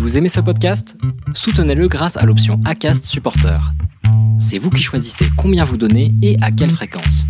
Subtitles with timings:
[0.00, 0.96] Vous aimez ce podcast?
[1.34, 3.60] Soutenez-le grâce à l'option ACAST Supporter.
[4.40, 7.26] C'est vous qui choisissez combien vous donnez et à quelle fréquence.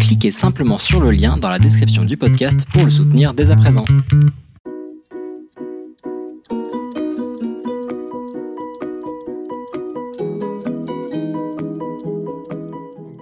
[0.00, 3.56] Cliquez simplement sur le lien dans la description du podcast pour le soutenir dès à
[3.56, 3.84] présent.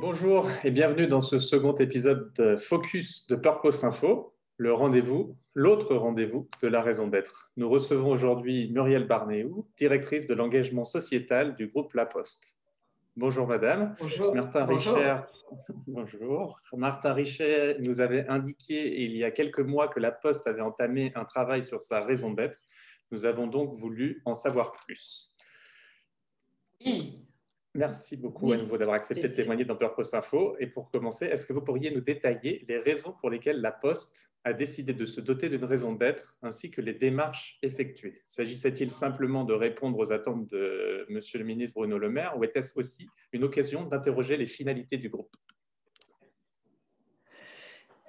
[0.00, 5.94] Bonjour et bienvenue dans ce second épisode de Focus de Purpose Info, le rendez-vous, l'autre
[5.94, 7.52] rendez-vous de la raison d'être.
[7.56, 12.56] Nous recevons aujourd'hui Muriel Barnéou, directrice de l'engagement sociétal du groupe La Poste.
[13.16, 13.94] Bonjour madame.
[14.00, 14.34] Bonjour.
[14.34, 14.94] Martin Bonjour.
[14.96, 15.16] Richer.
[15.86, 16.60] Bonjour.
[16.72, 21.12] Martin Richer nous avait indiqué il y a quelques mois que La Poste avait entamé
[21.14, 22.58] un travail sur sa raison d'être.
[23.12, 25.36] Nous avons donc voulu en savoir plus.
[26.84, 27.27] Oui.
[27.74, 30.56] Merci beaucoup Oui, à nouveau d'avoir accepté de témoigner dans Purpose Info.
[30.58, 34.30] Et pour commencer, est-ce que vous pourriez nous détailler les raisons pour lesquelles La Poste
[34.44, 38.22] a décidé de se doter d'une raison d'être ainsi que les démarches effectuées?
[38.24, 42.78] S'agissait-il simplement de répondre aux attentes de Monsieur le ministre Bruno Le Maire ou était-ce
[42.78, 45.36] aussi une occasion d'interroger les finalités du groupe?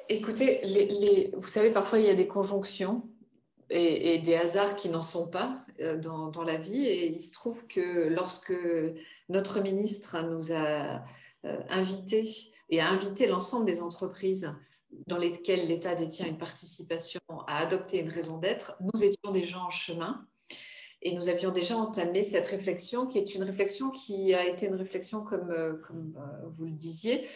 [0.08, 3.04] Écoutez, les- les- vous savez, parfois il y a des conjonctions
[3.70, 6.86] et, des hasards qui n'en sont pas euh, dans, la vie.
[6.86, 8.54] Et il se trouve que lorsque
[9.30, 11.04] notre ministre nous a
[11.46, 12.28] euh, invités
[12.70, 14.54] et a invité l'ensemble des entreprises
[15.08, 19.70] dans lesquelles l'État détient une participation à adopter une raison d'être, nous étions déjà en
[19.70, 20.26] chemin.
[21.02, 24.76] Et nous avions déjà entamé cette réflexion, qui est une réflexion qui a été une
[24.76, 26.14] réflexion, comme, euh, comme
[26.58, 27.28] vous le disiez,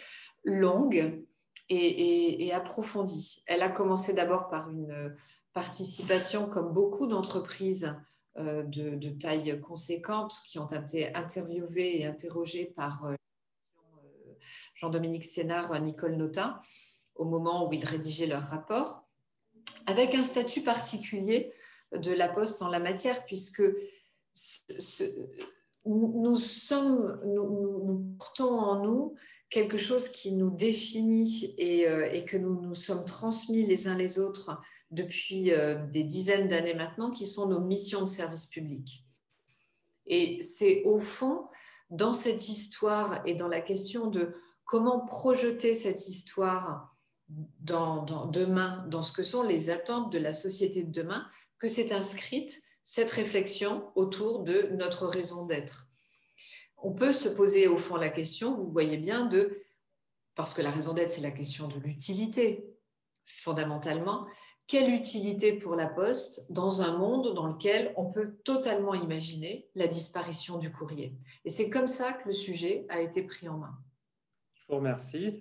[0.43, 1.23] longue,
[1.69, 3.41] et approfondie.
[3.47, 5.15] Elle a commencé d'abord par une
[5.53, 7.95] participation, comme beaucoup d'entreprises
[8.37, 13.15] euh, de, taille conséquente, qui ont été interviewées et interrogées par euh,
[14.73, 16.59] Jean-Dominique Sénard, Nicole Notin,
[17.15, 19.07] au moment où ils rédigeaient leur rapport,
[19.85, 21.53] avec un statut particulier
[21.95, 23.61] de la Poste en la matière, puisque
[25.85, 26.37] nous,
[28.17, 29.15] portons en nous
[29.49, 33.95] quelque chose qui nous définit et, euh, et que nous nous sommes transmis les uns
[33.95, 34.59] les autres
[34.93, 39.05] depuis euh, des dizaines d'années maintenant, qui sont nos missions de service public.
[40.05, 41.47] Et c'est au fond,
[41.89, 46.95] dans cette histoire et dans la question de comment projeter cette histoire
[47.27, 51.27] dans, demain, dans ce que sont les attentes de la société de demain,
[51.57, 55.93] que s'est inscrite cette réflexion autour de notre raison d'être
[56.83, 59.63] on peut se poser au fond la question, vous voyez bien, de,
[60.35, 62.65] parce que la raison d'être, c'est la question de l'utilité,
[63.25, 64.27] fondamentalement,
[64.67, 69.87] quelle utilité pour la poste dans un monde dans lequel on peut totalement imaginer la
[69.87, 71.15] disparition du courrier
[71.45, 73.77] Et c'est comme ça que le sujet a été pris en main.
[74.55, 75.39] Je vous remercie.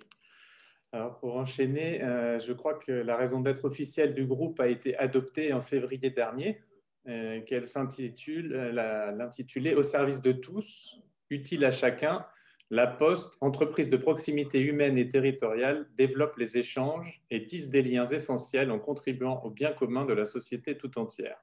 [0.91, 4.95] Alors, pour enchaîner, euh, je crois que la raison d'être officielle du groupe a été
[4.97, 6.61] adoptée en février dernier,
[7.07, 12.25] euh, qu'elle s'intitule, euh, Au service de tous, utile à chacun.
[12.73, 18.07] La Poste, entreprise de proximité humaine et territoriale, développe les échanges et tisse des liens
[18.07, 21.37] essentiels en contribuant au bien commun de la société tout entière.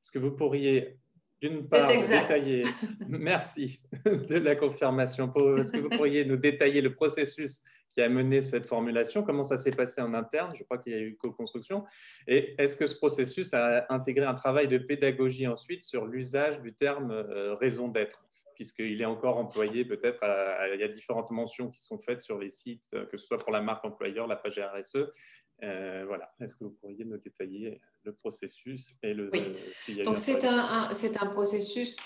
[0.00, 0.98] Est-ce que vous pourriez,
[1.42, 2.64] d'une part, détailler,
[3.06, 7.60] merci de la confirmation, est-ce que vous pourriez nous détailler le processus
[7.92, 10.96] qui a mené cette formulation, comment ça s'est passé en interne, je crois qu'il y
[10.96, 11.84] a eu co-construction,
[12.26, 16.72] et est-ce que ce processus a intégré un travail de pédagogie ensuite sur l'usage du
[16.72, 18.26] terme euh, raison d'être?
[18.56, 20.20] Puisqu'il est encore employé peut-être,
[20.74, 23.38] il y a différentes mentions qui sont faites sur les sites, euh, que ce soit
[23.38, 25.06] pour la marque employeur, la page RSE.
[25.62, 26.34] Euh, voilà.
[26.40, 29.40] Est-ce que vous pourriez nous détailler le processus et le, Oui.
[29.88, 31.96] euh, y a Donc c'est un, un- c'est un processus.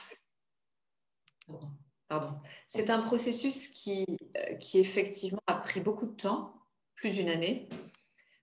[1.47, 1.71] Pardon.
[2.09, 2.41] Pardon.
[2.67, 4.05] C'est un processus qui,
[4.61, 6.55] qui effectivement a pris beaucoup de temps,
[6.95, 7.69] plus d'une année,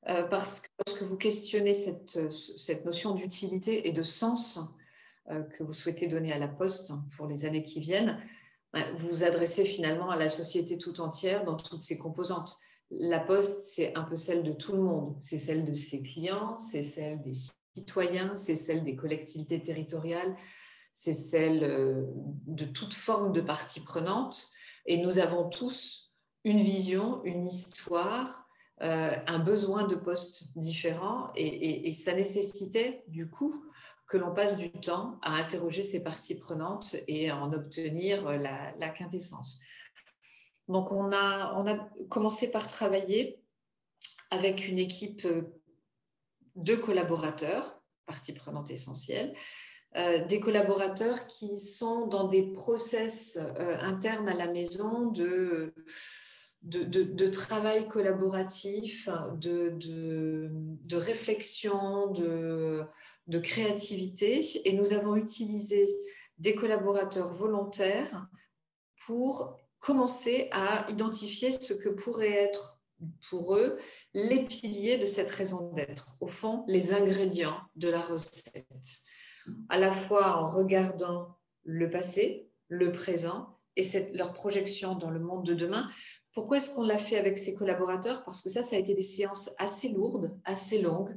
[0.07, 4.59] euh, parce que lorsque vous questionnez cette, cette notion d'utilité et de sens
[5.28, 8.18] que vous souhaitez donner à la Poste pour les années qui viennent,
[8.74, 12.58] ben, vous vous adressez finalement à la société tout entière dans toutes ses composantes.
[12.92, 15.16] La Poste, c'est un peu celle de tout le monde.
[15.20, 17.34] C'est celle de ses clients, c'est celle des
[17.76, 20.36] citoyens, c'est celle des collectivités territoriales,
[20.94, 22.03] c'est celle euh,
[22.46, 24.50] de toute forme de partie prenante.
[24.85, 26.14] Et nous avons tous
[26.44, 28.47] une vision, une histoire,
[28.82, 31.30] euh, un besoin de postes différents.
[31.35, 33.66] Et ça nécessitait, du coup,
[34.08, 38.38] que l'on passe du temps à interroger ces parties prenantes et à en obtenir euh,
[38.38, 39.59] la, quintessence.
[40.68, 41.78] Donc, on a, on a
[42.09, 43.42] commencé par travailler
[44.32, 45.42] avec une équipe euh,
[46.56, 49.34] de collaborateurs, partie prenante essentielle,
[49.98, 55.74] euh, des collaborateurs qui sont dans des process euh, internes à la maison de,
[56.62, 62.86] de, de- travail collaboratif, de réflexion, de,
[63.28, 65.85] de créativité et nous avons utilisé
[66.38, 68.28] des collaborateurs volontaires
[69.06, 72.79] pour commencer à identifier ce que pourrait être
[73.29, 73.78] pour eux
[74.14, 78.66] les piliers de cette raison d'être, au fond, les ingrédients de la recette,
[79.70, 85.20] à la fois en regardant le passé, le présent et cette, leur projection dans le
[85.20, 85.90] monde de demain.
[86.34, 88.23] Pourquoi est-ce qu'on l'a fait avec ses collaborateurs?
[88.23, 91.16] Parce que ça, ça a été des séances assez lourdes, assez longues,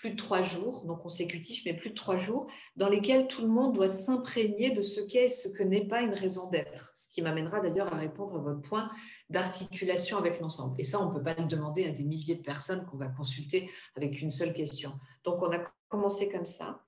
[0.00, 2.46] plus de trois jours, donc consécutifs, mais plus de trois jours,
[2.76, 6.02] dans lesquels tout le monde doit s'imprégner de ce qu'est et ce que n'est pas
[6.02, 6.92] une raison d'être.
[6.94, 8.90] Ce qui m'amènera d'ailleurs à répondre à votre point
[9.28, 10.76] d'articulation avec l'ensemble.
[10.80, 13.08] Et ça, on ne peut pas le demander à des milliers de personnes qu'on va
[13.08, 14.92] consulter avec une seule question.
[15.24, 16.84] Donc, on a commencé comme ça.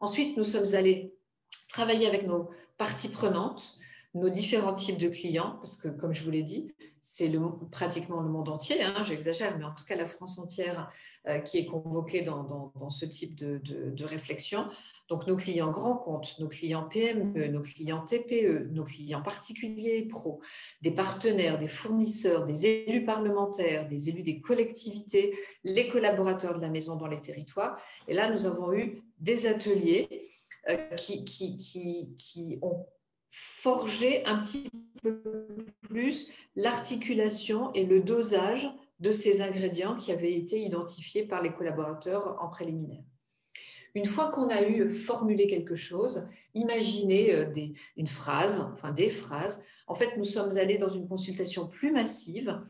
[0.00, 1.14] Ensuite, nous sommes allés
[1.68, 2.48] travailler avec nos
[2.78, 3.78] parties prenantes,
[4.14, 6.72] nos différents types de clients, parce que, comme je vous l'ai dit,
[7.02, 7.32] c'est
[7.70, 10.92] pratiquement le monde entier, hein, j'exagère, mais en tout cas la France entière
[11.28, 14.68] euh, qui est convoquée dans, ce type de, réflexion.
[15.08, 20.08] Donc nos clients grands comptes, nos clients PME, nos clients TPE, nos clients particuliers et
[20.08, 20.40] pro,
[20.82, 25.34] des partenaires, des fournisseurs, des élus parlementaires, des élus des collectivités,
[25.64, 27.78] les collaborateurs de la maison dans les territoires.
[28.08, 30.28] Et là, nous avons eu des ateliers
[30.68, 32.86] euh, qui, qui, qui, qui ont
[33.30, 34.68] forgé un petit
[35.02, 35.22] peu
[35.82, 38.68] plus l'articulation et le dosage
[38.98, 43.02] de ces ingrédients qui avaient été identifiés par les collaborateurs en préliminaire.
[43.94, 47.52] Une fois qu'on a eu formulé quelque chose, imaginez euh,
[47.96, 49.64] une phrase, enfin des phrases.
[49.86, 52.60] En fait, nous sommes allés dans une consultation plus massive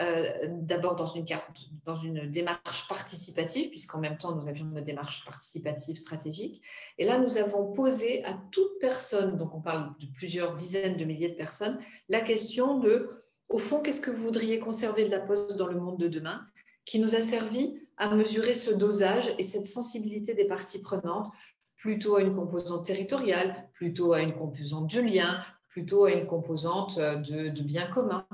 [0.00, 6.60] euh, d'abord dans une, démarche participative, puisqu'en même temps, nous avions une démarche participative stratégique.
[6.98, 11.04] Et là, nous avons posé à toute personne, donc on parle de plusieurs dizaines de
[11.04, 11.78] milliers de personnes,
[12.08, 15.80] la question de, au fond, qu'est-ce que vous voudriez conserver de la poste dans le
[15.80, 16.46] monde de demain
[16.84, 21.32] qui nous a servi à mesurer ce dosage et cette sensibilité des parties prenantes
[21.76, 26.98] plutôt à une composante territoriale, plutôt à une composante de lien, plutôt à une composante
[26.98, 28.26] de, de bien commun,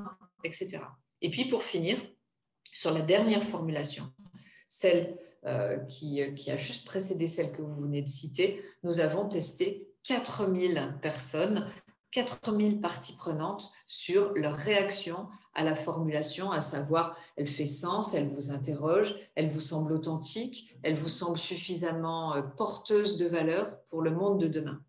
[0.44, 0.80] etc.
[1.22, 1.96] Et puis pour finir,
[2.72, 4.04] sur la dernière formulation,
[4.68, 5.16] celle
[5.46, 9.88] euh, qui, qui, a juste précédé celle que vous venez de citer, nous avons testé
[10.04, 11.72] 4000 personnes,
[12.10, 18.28] 4000 parties prenantes sur leur réaction à la formulation, à savoir elle fait sens, elle
[18.28, 24.02] vous interroge, elle vous semble authentique, elle vous semble suffisamment euh, porteuse de valeur pour
[24.02, 24.80] le monde de demain.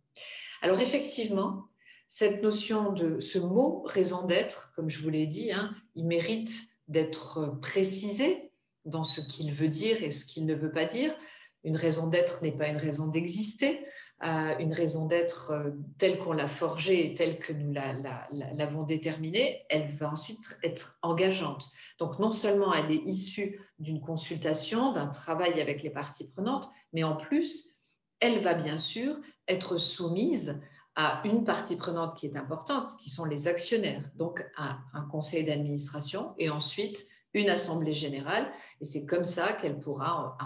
[0.61, 1.65] Alors effectivement,
[2.07, 6.51] cette notion de ce mot raison d'être, comme je vous l'ai dit, hein, il mérite
[6.87, 8.51] d'être précisé
[8.85, 11.15] dans ce qu'il veut dire et ce qu'il ne veut pas dire.
[11.63, 13.85] Une raison d'être n'est pas une raison d'exister.
[14.23, 19.65] Euh, une raison d'être euh, telle qu'on l'a forgée et telle que nous l'avons déterminée,
[19.69, 21.69] elle va ensuite être engageante.
[21.99, 27.03] Donc non seulement elle est issue d'une consultation, d'un travail avec les parties prenantes, mais
[27.03, 27.75] en plus,
[28.21, 29.17] elle va bien sûr
[29.49, 30.61] être soumise
[30.95, 35.43] à une partie prenante qui est importante, qui sont les actionnaires, donc à un conseil
[35.43, 38.51] d'administration et ensuite une assemblée générale.
[38.79, 40.37] Et c'est comme ça qu'elle pourra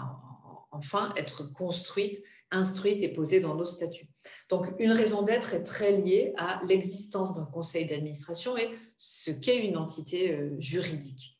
[0.70, 4.08] enfin être construite, instruite et posée dans nos statuts.
[4.48, 9.66] Donc une raison d'être est très liée à l'existence d'un conseil d'administration et ce qu'est
[9.66, 11.38] une entité euh, juridique.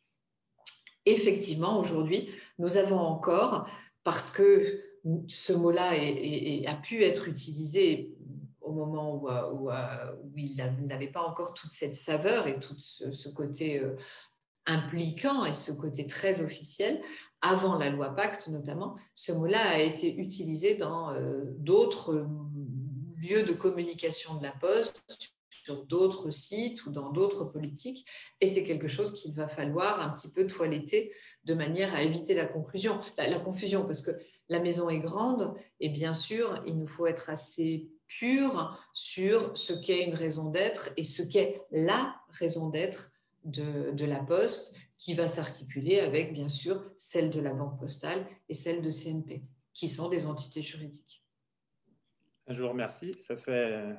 [1.06, 2.28] Effectivement, aujourd'hui,
[2.58, 3.66] nous avons encore,
[4.04, 4.82] parce que
[5.26, 8.14] ce mot-là a pu être utilisé
[8.68, 13.28] au moment où, où, où il n'avait pas encore toute cette saveur et tout ce,
[13.28, 13.96] côté euh,
[14.66, 17.00] impliquant et ce côté très officiel,
[17.40, 22.26] avant la loi Pacte notamment, ce mot-là a été utilisé dans euh, d'autres
[23.16, 25.02] lieux de communication de la Poste,
[25.64, 28.06] sur d'autres sites ou dans d'autres politiques,
[28.40, 31.12] et c'est quelque chose qu'il va falloir un petit peu toiletter
[31.44, 34.12] de manière à éviter la conclusion, la confusion, parce que
[34.48, 39.72] la maison est grande et bien sûr, il nous faut être assez pur sur ce
[39.72, 43.12] qu'est une raison d'être et ce qu'est la raison d'être
[43.44, 48.54] de, la Poste qui va s'articuler avec, bien sûr, celle de la Banque postale et
[48.54, 51.22] celle de CNP, qui sont des entités juridiques.
[52.48, 53.12] Je vous remercie.
[53.14, 53.94] Ça fait,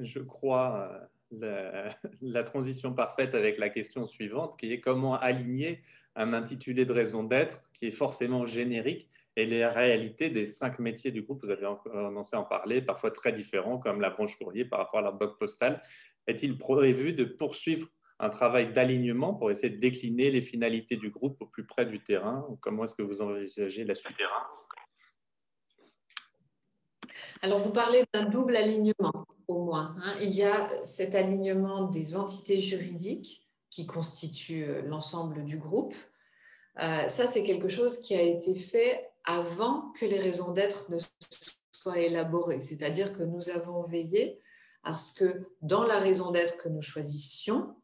[0.00, 1.08] je crois,
[1.40, 5.80] la, transition parfaite avec la question suivante, qui est comment aligner
[6.14, 11.10] un intitulé de raison d'être qui est forcément générique et les réalités des cinq métiers
[11.10, 11.42] du groupe.
[11.42, 15.00] Vous avez commencé à en parler, parfois très différents, comme la branche courrier par rapport
[15.00, 15.80] à la banque postale.
[16.26, 17.88] Est-il prévu de poursuivre
[18.20, 22.02] un travail d'alignement pour essayer de décliner les finalités du groupe au plus près du
[22.02, 22.46] terrain?
[22.60, 24.16] Comment est-ce que vous envisagez la suite?
[24.16, 24.46] Terrain
[27.42, 29.12] alors, vous parlez d'un double alignement,
[29.48, 29.94] au moins.
[30.02, 30.14] Hein.
[30.22, 35.94] Il y a cet alignement des entités juridiques qui constituent euh, l'ensemble du groupe.
[36.80, 40.98] Euh, ça, c'est quelque chose qui a été fait avant que les raisons d'être ne
[41.72, 42.60] soient élaborées.
[42.60, 44.40] C'est-à-dire que nous avons veillé
[44.82, 47.74] à ce que dans la raison d'être que nous choisissions,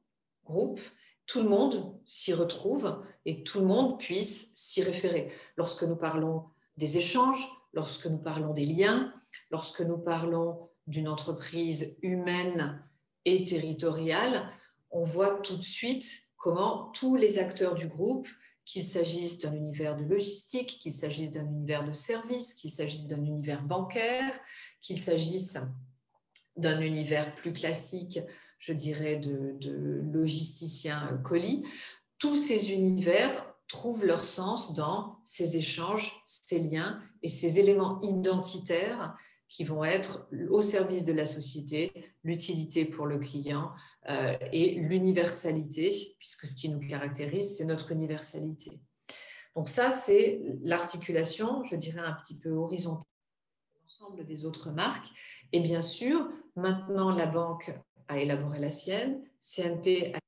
[0.45, 0.81] groupe,
[1.27, 5.33] tout le monde s'y retrouve et tout le monde puisse s'y référer.
[5.57, 6.45] Lorsque nous parlons
[6.77, 9.13] des échanges, lorsque nous parlons des liens,
[9.51, 12.85] lorsque nous parlons d'une entreprise humaine
[13.25, 14.51] et territoriale,
[14.91, 16.05] on voit tout de suite
[16.37, 18.27] comment tous les acteurs du groupe,
[18.71, 23.25] qu'il s'agisse d'un univers de logistique, qu'il s'agisse d'un univers de service, qu'il s'agisse d'un
[23.25, 24.33] univers bancaire,
[24.81, 25.59] qu'il s'agisse
[26.57, 28.21] d'un univers plus classique,
[28.61, 31.65] je dirais, de, de logisticiens colis,
[32.21, 39.17] tous ces univers trouvent leur sens dans ces échanges, ces liens et ces éléments identitaires
[39.49, 43.73] qui vont être au service de la société, l'utilité pour le client
[44.09, 48.81] euh, et l'universalité, puisque ce qui nous caractérise, c'est notre universalité.
[49.55, 53.05] Donc ça, c'est l'articulation, je dirais, un petit peu horizontale
[53.75, 55.09] de l'ensemble des autres marques.
[55.53, 57.73] Et bien sûr, maintenant, la banque
[58.09, 60.21] a élaboré la sienne, CNP a élaboré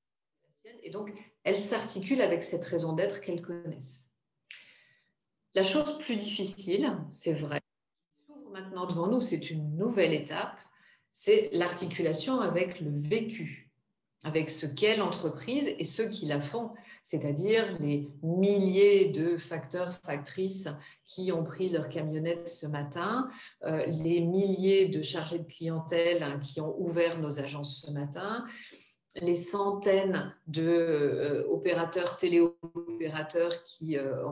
[0.45, 1.13] la sienne, et donc
[1.45, 4.11] elle s'articule avec cette raison d'être qu'elles connaissent.
[5.55, 7.61] La chose plus difficile, c'est vrai,
[8.53, 10.61] maintenant devant nous, c'est une nouvelle étape,
[11.13, 13.71] c'est l'articulation avec le vécu,
[14.25, 16.71] avec ce qu'est l'entreprise et ceux qui la font,
[17.03, 20.69] c'est-à-dire les milliers de facteurs, factrices
[21.05, 23.29] qui ont pris leur camionnette ce matin,
[23.65, 28.45] euh, les milliers de chargés de clientèle hein, qui ont ouvert nos agences ce matin,
[29.17, 34.25] les centaines d'opérateurs, euh, téléopérateurs qui euh,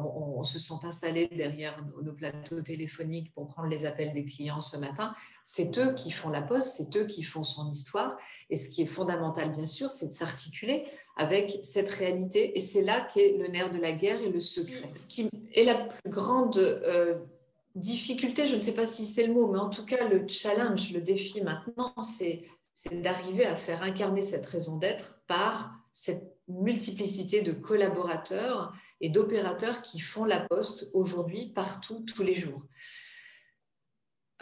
[0.42, 5.14] se sont installés derrière nos, plateaux téléphoniques pour prendre les appels des clients ce matin,
[5.44, 8.16] c'est eux qui font la poste, c'est eux qui font son histoire.
[8.48, 10.84] Et ce qui est fondamental, bien sûr, c'est de s'articuler
[11.16, 12.56] avec cette réalité.
[12.56, 14.90] Et c'est là qu'est le nerf de la guerre et le secret.
[14.94, 17.18] Ce qui est la plus grande euh,
[17.74, 20.92] difficulté, je ne sais pas si c'est le mot, mais en tout cas, le challenge,
[20.92, 22.42] le défi maintenant, c'est
[22.82, 28.72] c'est d'arriver à faire incarner cette raison d'être par cette multiplicité de collaborateurs
[29.02, 32.64] et d'opérateurs qui font la poste aujourd'hui, partout, tous les jours.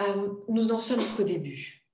[0.00, 1.85] Euh, nous n'en sommes qu'au début.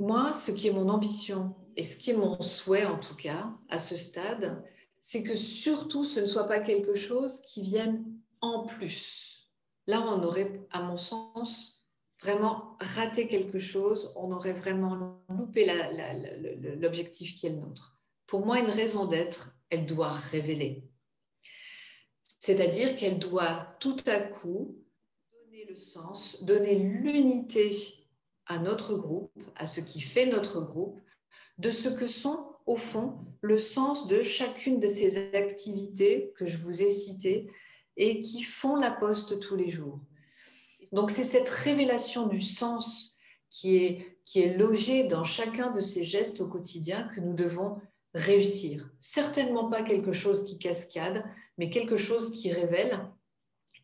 [0.00, 3.52] Moi, ce qui est mon ambition et ce qui est mon souhait en tout cas
[3.68, 4.60] à ce stade,
[5.00, 8.04] c'est que surtout ce ne soit pas quelque chose qui vienne
[8.40, 9.52] en plus.
[9.86, 11.83] Là, on aurait, à mon sens,
[12.20, 15.66] vraiment raté quelque chose, on aurait vraiment loupé
[16.80, 17.98] l'objectif qui est le nôtre.
[18.26, 20.84] Pour moi, une raison d'être, elle doit révéler.
[22.38, 24.76] C'est-à-dire qu'elle doit tout à coup
[25.32, 27.70] donner le sens, donner l'unité
[28.46, 31.00] à notre groupe, à ce qui fait notre groupe,
[31.58, 36.56] de ce que sont, au fond, le sens de chacune de ces activités que je
[36.56, 37.50] vous ai citées
[37.96, 40.00] et qui font la poste tous les jours.
[40.92, 43.16] Donc c'est cette révélation du sens
[43.50, 47.80] qui est, qui est logée dans chacun de ces gestes au quotidien que nous devons
[48.14, 48.90] réussir.
[48.98, 51.24] Certainement pas quelque chose qui cascade,
[51.58, 53.00] mais quelque chose qui révèle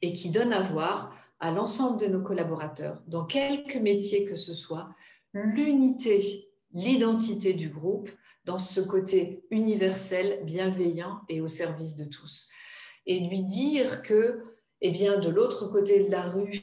[0.03, 4.55] et qui donne à voir à l'ensemble de nos collaborateurs, dans quelque métier que ce
[4.55, 4.91] soit,
[5.33, 8.11] l'unité, l'identité du groupe
[8.45, 12.49] dans ce côté universel, bienveillant et au service de tous.
[13.07, 14.43] Et lui dire que
[14.81, 16.61] eh bien, de l'autre côté de la rue,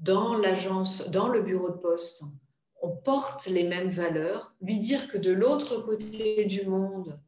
[0.00, 2.22] dans l'agence, dans le bureau de poste,
[2.82, 7.20] on porte les mêmes valeurs, lui dire que de l'autre côté du monde,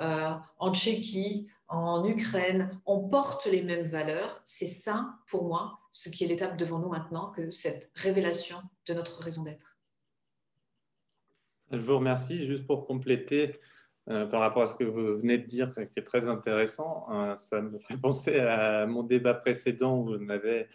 [0.00, 6.08] euh, en Tchéquie, en Ukraine, on porte les mêmes valeurs, c'est ça, pour moi, ce
[6.08, 9.78] qui est l'étape devant nous maintenant, que cette révélation de notre raison d'être.
[11.70, 12.44] Je vous remercie.
[12.44, 13.58] Juste pour compléter,
[14.10, 17.06] euh, par rapport à ce que vous venez de dire, qui est très intéressant.
[17.12, 20.66] Euh, ça me fait penser à mon débat précédent où on avait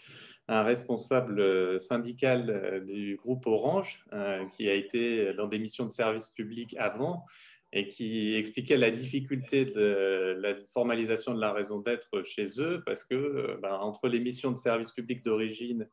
[0.47, 6.29] un responsable syndical du groupe Orange euh, qui a été dans des missions de service
[6.29, 7.25] public avant
[7.73, 13.03] et qui expliquait la difficulté de la formalisation de la raison d'être chez eux parce
[13.03, 15.87] que ben, entre les missions de service public d'origine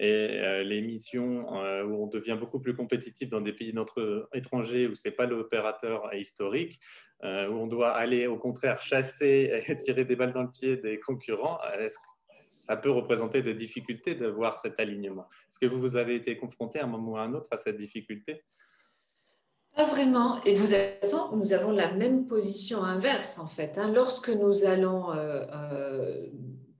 [0.00, 3.74] et euh, les missions euh, où on devient beaucoup plus compétitif dans des pays
[4.32, 6.80] étrangers où c'est pas l'opérateur historique,
[7.22, 10.78] euh, où on doit aller au contraire chasser et tirer des balles dans le pied
[10.78, 11.58] des concurrents,
[12.32, 15.28] ça peut représenter des difficultés de voir cet alignement?
[15.48, 17.76] Est-ce que vous avez été confronté à un moment ou à un autre à cette
[17.76, 18.42] difficulté?
[19.76, 20.42] Pas vraiment.
[20.44, 23.78] Et vous avez raison, nous avons la même position inverse en fait.
[23.78, 23.92] Hein.
[23.94, 25.10] Lorsque nous allons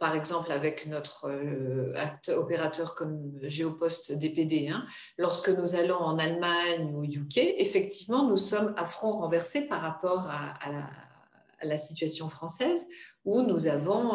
[0.00, 1.94] par exemple avec notre euh,
[2.34, 4.86] opérateur comme Géopost DPD, hein,
[5.18, 9.82] lorsque nous allons en Allemagne ou au UK, effectivement, nous sommes à front renversé par
[9.82, 10.54] rapport à,
[11.62, 12.86] la, situation française,
[13.26, 14.12] où nous avons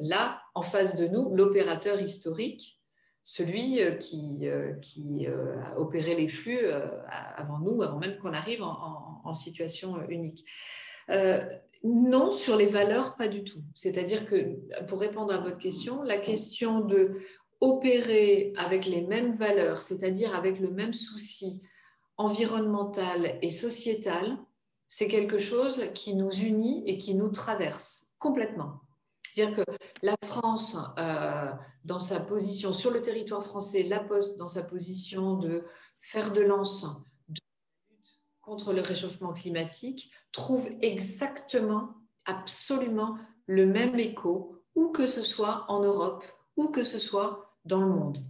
[0.00, 2.80] là, en face de nous, l'opérateur historique,
[3.28, 4.46] celui qui,
[4.80, 6.64] qui a opéré les flux
[7.36, 10.44] avant nous, avant même qu'on arrive en, situation unique.
[11.82, 13.64] non, sur les valeurs, pas du tout.
[13.74, 14.56] C'est-à-dire que,
[14.86, 17.16] pour répondre à votre question, la question de
[17.60, 21.62] opérer avec les mêmes valeurs, c'est-à-dire avec le même souci
[22.18, 24.38] environnemental et sociétal,
[24.86, 28.85] c'est quelque chose qui nous unit et qui nous traverse complètement.
[29.36, 29.70] C'est-à-dire que
[30.02, 31.52] la France, euh,
[31.84, 35.62] dans sa position sur le territoire français, la Poste, dans sa position de
[36.00, 36.86] faire de lance
[38.40, 45.80] contre le réchauffement climatique, trouve exactement, absolument le même écho, où que ce soit en
[45.80, 46.24] Europe,
[46.56, 48.24] où que ce soit dans le monde.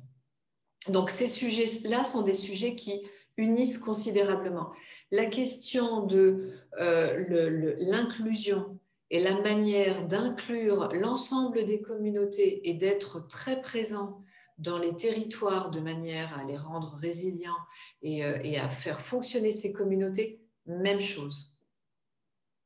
[0.88, 4.72] Donc ces sujets-là sont des sujets qui unissent considérablement.
[5.12, 13.60] La question de euh, l'inclusion et la manière d'inclure l'ensemble des communautés et d'être très
[13.62, 14.22] présent
[14.58, 17.58] dans les territoires de manière à les rendre résilients
[18.02, 21.52] et, euh, à faire fonctionner ces communautés, même chose,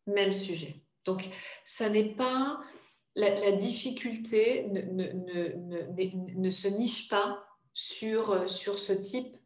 [0.06, 0.84] même sujet.
[1.04, 1.28] Donc,
[1.64, 2.60] ça n'est pas
[3.16, 9.36] la, difficulté ne, se niche pas sur, sur ce type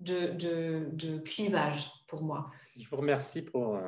[0.00, 2.50] de, clivage pour moi.
[2.76, 3.78] Je vous remercie pour,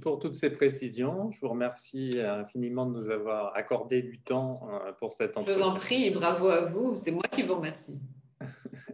[0.00, 1.30] pour toutes ces précisions.
[1.30, 5.54] Je vous remercie infiniment de nous avoir accordé du temps euh, pour cette entretien.
[5.54, 6.94] Je vous en prie, bravo à vous.
[6.96, 7.98] C'est moi qui vous remercie.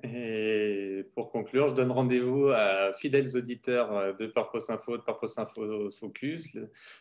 [0.02, 5.90] Et pour conclure, je donne rendez-vous à fidèles auditeurs de Purpose Info, de Purpose Info
[5.90, 6.56] Focus,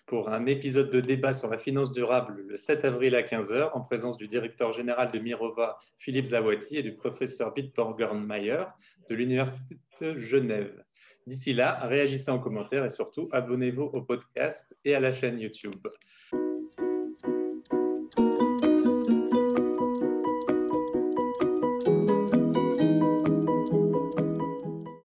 [0.06, 3.82] pour un épisode de débat sur la finance durable le 7 avril à 15h, en
[3.82, 8.64] présence du directeur général de Mirova, Philippe Zawati, et du professeur Bitborgernmeyer
[9.10, 10.84] de l'Université de Genève.
[11.28, 15.72] D'ici là, réagissez en commentaire et surtout abonnez-vous au podcast et à la chaîne YouTube.